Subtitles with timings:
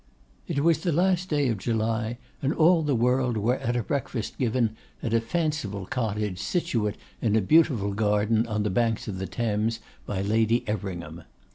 [0.47, 4.35] It was the last day of July, and all the world were at a breakfast
[4.39, 9.79] given, at a fanciful cottage situate in beautiful gardens on the banks of the Thames,
[10.07, 11.23] by Lady Everingham.